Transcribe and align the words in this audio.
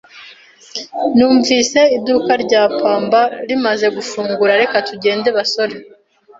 Numvise 1.17 1.79
iduka 1.97 2.31
rya 2.43 2.63
pamba 2.79 3.21
rimaze 3.47 3.87
gufungura. 3.97 4.59
Reka 4.61 4.77
tugende, 4.87 5.27
basore. 5.37 5.73